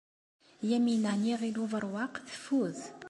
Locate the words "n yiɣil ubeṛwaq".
1.19-2.13